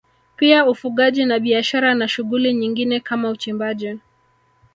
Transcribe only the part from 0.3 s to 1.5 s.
Pia ufugaji na